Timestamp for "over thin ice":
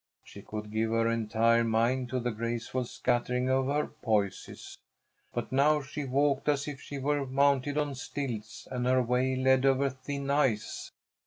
9.63-10.89